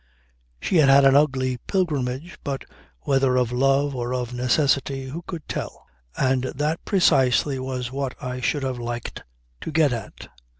She 0.59 0.77
had 0.77 0.89
had 0.89 1.05
an 1.05 1.15
ugly 1.15 1.57
pilgrimage; 1.67 2.39
but 2.43 2.65
whether 3.01 3.35
of 3.35 3.51
love 3.51 3.95
or 3.95 4.15
of 4.15 4.33
necessity 4.33 5.05
who 5.05 5.21
could 5.27 5.47
tell? 5.47 5.85
And 6.17 6.45
that 6.55 6.83
precisely 6.85 7.59
was 7.59 7.91
what 7.91 8.15
I 8.19 8.41
should 8.41 8.63
have 8.63 8.79
liked 8.79 9.23
to 9.61 9.71
get 9.71 9.93
at. 9.93 10.27